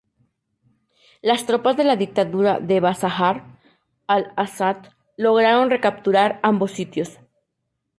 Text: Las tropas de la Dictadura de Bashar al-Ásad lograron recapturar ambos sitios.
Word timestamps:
Las 1.21 1.45
tropas 1.45 1.77
de 1.77 1.83
la 1.83 1.95
Dictadura 1.95 2.59
de 2.59 2.79
Bashar 2.79 3.59
al-Ásad 4.07 4.77
lograron 5.15 5.69
recapturar 5.69 6.39
ambos 6.41 6.71
sitios. 6.71 7.19